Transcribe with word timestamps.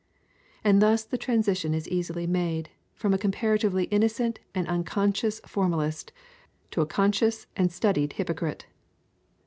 And 0.63 0.81
thus 0.81 1.03
the 1.03 1.15
transition 1.15 1.75
is 1.75 1.87
easily 1.87 2.25
made 2.25 2.71
from 2.95 3.13
a 3.13 3.19
comparatively 3.19 3.83
innocent 3.91 4.39
and 4.55 4.67
unconscious 4.67 5.39
formalist 5.45 6.11
to 6.71 6.81
a 6.81 6.87
conscious 6.87 7.45
and 7.55 7.71
studied 7.71 8.13
hypocrite. 8.13 8.65